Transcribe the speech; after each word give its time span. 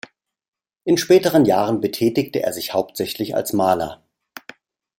In 0.83 0.97
späteren 0.97 1.45
Jahren 1.45 1.79
betätigte 1.79 2.41
er 2.41 2.53
sich 2.53 2.73
hauptsächlich 2.73 3.35
als 3.35 3.53
Maler. 3.53 4.03